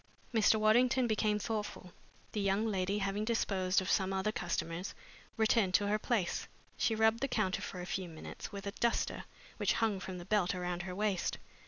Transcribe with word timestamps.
Mr. 0.33 0.55
Waddington 0.59 1.05
became 1.05 1.37
thoughtful. 1.37 1.91
The 2.31 2.41
young 2.41 2.65
lady, 2.65 2.97
having 2.97 3.23
disposed 3.23 3.81
of 3.81 3.91
some 3.91 4.11
other 4.11 4.31
customers, 4.31 4.95
returned 5.37 5.75
to 5.75 5.85
her 5.85 5.99
place. 5.99 6.47
She 6.75 6.95
rubbed 6.95 7.19
the 7.19 7.27
counter 7.27 7.61
for 7.61 7.81
a 7.81 7.85
few 7.85 8.09
minutes 8.09 8.51
with 8.51 8.65
a 8.65 8.71
duster 8.71 9.25
which 9.57 9.73
hung 9.73 9.99
from 9.99 10.17
the 10.17 10.25
belt 10.25 10.55
around 10.55 10.81
her 10.81 10.95
waist. 10.95 11.37